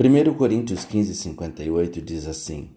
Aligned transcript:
1 0.00 0.34
Coríntios 0.34 0.84
15, 0.84 1.12
58 1.12 2.00
diz 2.00 2.28
assim: 2.28 2.70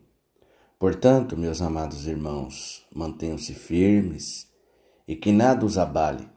Portanto, 0.80 1.38
meus 1.38 1.62
amados 1.62 2.08
irmãos, 2.08 2.84
mantenham-se 2.92 3.54
firmes 3.54 4.52
e 5.08 5.16
que 5.16 5.32
nada 5.32 5.64
os 5.64 5.78
abale. 5.78 6.28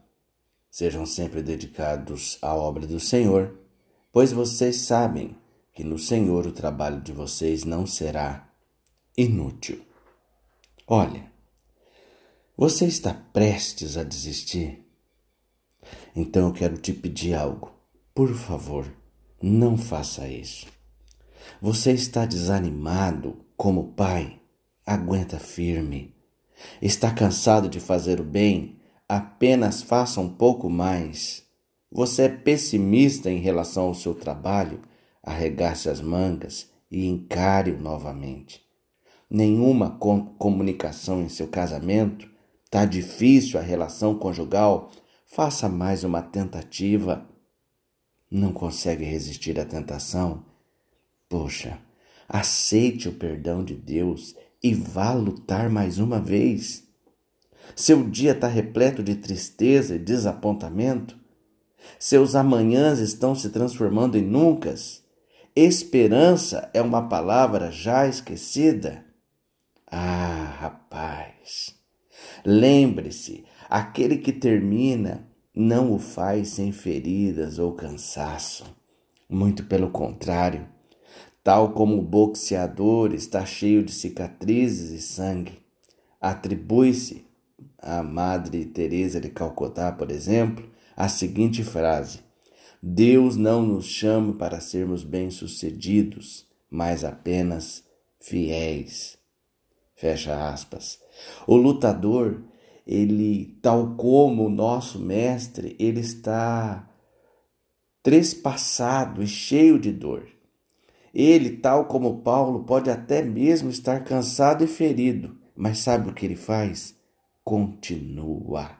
Sejam 0.69 1.03
sempre 1.03 1.41
dedicados 1.41 2.37
à 2.39 2.53
obra 2.53 2.85
do 2.85 2.99
Senhor, 2.99 3.57
pois 4.11 4.31
vocês 4.31 4.75
sabem 4.81 5.35
que 5.73 5.83
no 5.83 5.97
Senhor 5.97 6.45
o 6.45 6.51
trabalho 6.51 7.01
de 7.01 7.11
vocês 7.11 7.63
não 7.63 7.87
será 7.87 8.47
inútil. 9.17 9.83
Olha, 10.85 11.31
você 12.55 12.85
está 12.85 13.11
prestes 13.11 13.97
a 13.97 14.03
desistir? 14.03 14.85
Então 16.15 16.49
eu 16.49 16.53
quero 16.53 16.77
te 16.77 16.93
pedir 16.93 17.33
algo. 17.33 17.71
Por 18.13 18.35
favor, 18.35 18.85
não 19.41 19.79
faça 19.79 20.27
isso. 20.27 20.74
Você 21.61 21.91
está 21.91 22.25
desanimado 22.25 23.45
como 23.57 23.93
pai? 23.93 24.39
Aguenta 24.85 25.39
firme. 25.39 26.13
Está 26.81 27.11
cansado 27.11 27.67
de 27.67 27.79
fazer 27.79 28.19
o 28.19 28.23
bem? 28.23 28.79
Apenas 29.07 29.81
faça 29.81 30.19
um 30.19 30.29
pouco 30.29 30.69
mais. 30.69 31.43
Você 31.91 32.23
é 32.23 32.29
pessimista 32.29 33.29
em 33.29 33.39
relação 33.39 33.85
ao 33.85 33.93
seu 33.93 34.13
trabalho? 34.13 34.81
Arregace 35.23 35.89
as 35.89 36.01
mangas 36.01 36.69
e 36.91 37.07
encare-o 37.07 37.79
novamente. 37.79 38.61
Nenhuma 39.29 39.91
com 39.91 40.25
comunicação 40.25 41.21
em 41.21 41.29
seu 41.29 41.47
casamento? 41.47 42.29
Tá 42.69 42.85
difícil 42.85 43.59
a 43.59 43.63
relação 43.63 44.17
conjugal? 44.17 44.91
Faça 45.25 45.67
mais 45.67 46.03
uma 46.03 46.21
tentativa. 46.21 47.27
Não 48.29 48.51
consegue 48.51 49.03
resistir 49.03 49.59
à 49.59 49.65
tentação? 49.65 50.45
Poxa, 51.27 51.79
aceite 52.27 53.09
o 53.09 53.13
perdão 53.13 53.63
de 53.63 53.75
Deus 53.75 54.35
e 54.61 54.73
vá 54.73 55.13
lutar 55.13 55.69
mais 55.69 55.99
uma 55.99 56.19
vez. 56.19 56.83
Seu 57.75 58.03
dia 58.07 58.31
está 58.31 58.47
repleto 58.47 59.01
de 59.01 59.15
tristeza 59.15 59.95
e 59.95 59.99
desapontamento. 59.99 61.17
Seus 61.99 62.35
amanhãs 62.35 62.99
estão 62.99 63.35
se 63.35 63.49
transformando 63.49 64.17
em 64.17 64.23
nuncas. 64.23 65.03
Esperança 65.55 66.69
é 66.73 66.81
uma 66.81 67.07
palavra 67.07 67.71
já 67.71 68.07
esquecida. 68.07 69.05
Ah, 69.87 70.57
rapaz, 70.59 71.75
lembre-se: 72.45 73.45
aquele 73.69 74.17
que 74.17 74.33
termina 74.33 75.27
não 75.55 75.93
o 75.93 75.99
faz 75.99 76.49
sem 76.49 76.71
feridas 76.71 77.57
ou 77.57 77.73
cansaço. 77.73 78.65
Muito 79.29 79.65
pelo 79.65 79.89
contrário, 79.89 80.67
tal 81.45 81.73
como 81.73 81.99
o 81.99 82.01
boxeador 82.01 83.13
está 83.13 83.45
cheio 83.45 83.83
de 83.83 83.91
cicatrizes 83.91 84.89
e 84.89 84.99
sangue. 84.99 85.59
Atribui-se 86.19 87.23
à 87.77 88.01
Madre 88.01 88.65
Teresa 88.65 89.21
de 89.21 89.29
Calcutá, 89.29 89.91
por 89.91 90.09
exemplo, 90.09 90.67
a 90.97 91.07
seguinte 91.07 91.63
frase: 91.63 92.21
Deus 92.81 93.37
não 93.37 93.61
nos 93.61 93.85
chama 93.85 94.33
para 94.33 94.59
sermos 94.59 95.03
bem-sucedidos, 95.03 96.47
mas 96.67 97.03
apenas 97.03 97.83
fiéis. 98.19 99.15
Fecha 99.93 100.49
aspas. 100.49 100.99
O 101.45 101.55
lutador 101.55 102.41
ele, 102.87 103.59
tal 103.61 103.95
como 103.95 104.47
o 104.47 104.49
nosso 104.49 104.97
mestre, 104.97 105.75
ele 105.77 105.99
está 105.99 106.89
trespassado 108.01 109.21
e 109.21 109.27
cheio 109.27 109.77
de 109.77 109.91
dor. 109.91 110.34
Ele, 111.15 111.51
tal 111.51 111.85
como 111.85 112.19
Paulo, 112.19 112.65
pode 112.65 112.89
até 112.89 113.21
mesmo 113.21 113.69
estar 113.69 114.03
cansado 114.03 114.65
e 114.65 114.67
ferido, 114.67 115.37
mas 115.55 115.79
sabe 115.79 116.09
o 116.09 116.13
que 116.13 116.25
ele 116.25 116.35
faz? 116.35 116.93
Continua. 117.41 118.71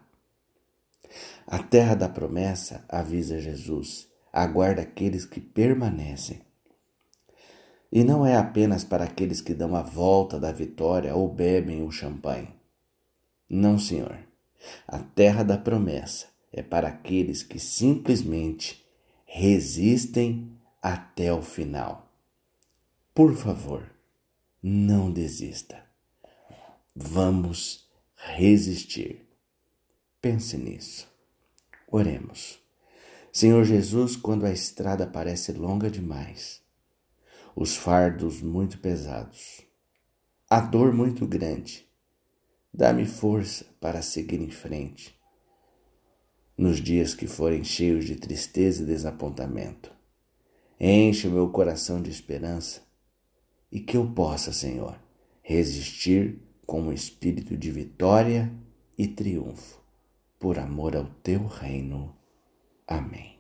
A 1.47 1.59
terra 1.59 1.95
da 1.95 2.09
promessa, 2.09 2.83
avisa 2.89 3.39
Jesus, 3.39 4.09
aguarda 4.33 4.81
aqueles 4.81 5.25
que 5.25 5.39
permanecem. 5.39 6.41
E 7.89 8.03
não 8.03 8.25
é 8.25 8.35
apenas 8.35 8.83
para 8.83 9.05
aqueles 9.05 9.39
que 9.39 9.53
dão 9.53 9.73
a 9.73 9.81
volta 9.81 10.37
da 10.37 10.51
vitória 10.51 11.15
ou 11.15 11.33
bebem 11.33 11.83
o 11.83 11.91
champanhe. 11.91 12.49
Não, 13.49 13.79
Senhor. 13.79 14.17
A 14.85 14.99
terra 14.99 15.43
da 15.43 15.57
promessa 15.57 16.25
é 16.51 16.61
para 16.61 16.89
aqueles 16.89 17.43
que 17.43 17.59
simplesmente 17.59 18.85
resistem 19.25 20.51
até 20.81 21.31
o 21.31 21.41
final. 21.41 22.04
Por 23.15 23.33
favor, 23.35 23.89
não 24.61 25.11
desista. 25.11 25.83
Vamos 26.95 27.89
resistir. 28.15 29.27
Pense 30.21 30.55
nisso. 30.57 31.07
Oremos. 31.87 32.59
Senhor 33.31 33.63
Jesus, 33.63 34.15
quando 34.15 34.45
a 34.45 34.51
estrada 34.51 35.07
parece 35.07 35.51
longa 35.53 35.89
demais, 35.89 36.61
os 37.55 37.75
fardos 37.75 38.41
muito 38.41 38.77
pesados, 38.77 39.61
a 40.47 40.59
dor 40.59 40.93
muito 40.93 41.25
grande, 41.25 41.85
Dá-me 42.77 43.05
força 43.05 43.65
para 43.79 44.01
seguir 44.01 44.41
em 44.41 44.51
frente 44.51 45.17
nos 46.57 46.81
dias 46.81 47.15
que 47.15 47.25
forem 47.25 47.63
cheios 47.63 48.03
de 48.03 48.17
tristeza 48.17 48.83
e 48.83 48.85
desapontamento. 48.85 49.93
Enche 50.77 51.25
o 51.29 51.31
meu 51.31 51.49
coração 51.51 52.01
de 52.01 52.09
esperança 52.09 52.81
e 53.75 53.81
que 53.81 53.97
eu 53.97 54.07
possa, 54.09 54.53
Senhor, 54.53 54.97
resistir 55.41 56.39
com 56.65 56.83
um 56.83 56.93
espírito 56.93 57.57
de 57.57 57.69
vitória 57.69 58.49
e 58.97 59.05
triunfo, 59.05 59.81
por 60.39 60.57
amor 60.57 60.95
ao 60.95 61.07
teu 61.21 61.45
reino. 61.45 62.15
Amém. 62.87 63.34